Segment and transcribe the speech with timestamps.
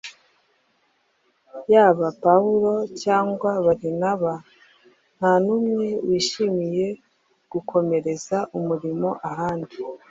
[1.73, 4.33] yaba Pawulo cyangwa Barinaba
[5.17, 6.85] nta n’umwe wishimiye
[7.51, 9.75] gukomereza umurimo ahandi